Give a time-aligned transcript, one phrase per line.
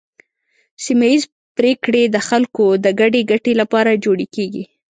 [0.83, 1.27] سیمه ایزې
[1.57, 4.63] پریکړې د خلکو د ګډې ګټې لپاره جوړې کیږي.